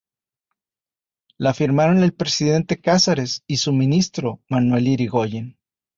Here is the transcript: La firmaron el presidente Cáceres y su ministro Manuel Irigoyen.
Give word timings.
La 1.37 1.53
firmaron 1.53 2.01
el 2.01 2.11
presidente 2.15 2.81
Cáceres 2.81 3.43
y 3.45 3.57
su 3.57 3.71
ministro 3.71 4.41
Manuel 4.49 4.87
Irigoyen. 4.87 5.59